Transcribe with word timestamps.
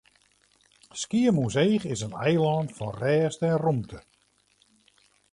Skiermûntseach 1.01 1.85
is 1.93 2.01
in 2.07 2.13
eilân 2.25 2.67
fan 2.77 2.93
rêst 3.01 3.39
en 3.49 3.57
rûmte. 3.63 3.99